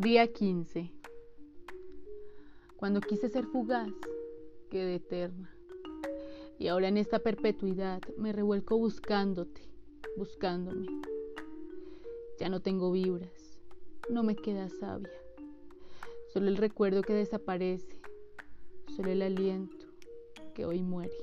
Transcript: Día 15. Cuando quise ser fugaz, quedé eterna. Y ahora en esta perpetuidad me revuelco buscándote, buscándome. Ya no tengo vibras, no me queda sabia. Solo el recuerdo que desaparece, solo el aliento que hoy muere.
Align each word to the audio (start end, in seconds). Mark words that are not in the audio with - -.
Día 0.00 0.32
15. 0.32 0.92
Cuando 2.76 3.00
quise 3.00 3.28
ser 3.28 3.46
fugaz, 3.46 3.90
quedé 4.70 4.94
eterna. 4.94 5.52
Y 6.56 6.68
ahora 6.68 6.86
en 6.86 6.98
esta 6.98 7.18
perpetuidad 7.18 8.00
me 8.16 8.32
revuelco 8.32 8.78
buscándote, 8.78 9.60
buscándome. 10.16 10.86
Ya 12.38 12.48
no 12.48 12.60
tengo 12.60 12.92
vibras, 12.92 13.58
no 14.08 14.22
me 14.22 14.36
queda 14.36 14.68
sabia. 14.68 15.10
Solo 16.32 16.46
el 16.46 16.58
recuerdo 16.58 17.02
que 17.02 17.14
desaparece, 17.14 18.00
solo 18.94 19.10
el 19.10 19.20
aliento 19.20 19.88
que 20.54 20.64
hoy 20.64 20.80
muere. 20.80 21.16